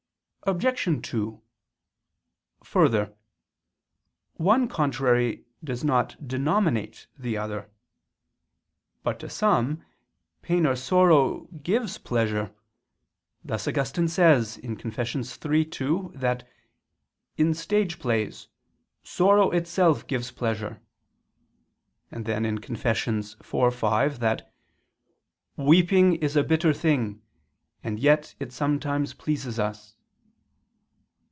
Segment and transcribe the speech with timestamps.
[0.43, 1.03] Obj.
[1.07, 1.39] 2:
[2.63, 3.15] Further,
[4.33, 7.69] one contrary does not denominate the other.
[9.03, 9.83] But to some,
[10.41, 12.51] pain or sorrow gives pleasure:
[13.45, 15.37] thus Augustine says (Confess.
[15.45, 16.49] iii, 2) that
[17.37, 18.47] in stage plays
[19.03, 20.81] sorrow itself gives pleasure:
[22.09, 22.25] and
[22.59, 23.37] (Confess.
[23.53, 24.51] iv, 5) that
[25.55, 27.21] "weeping is a bitter thing,
[27.83, 29.97] and yet it sometimes pleases us."